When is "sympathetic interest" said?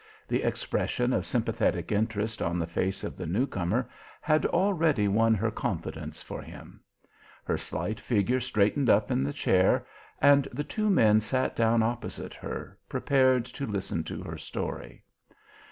1.27-2.41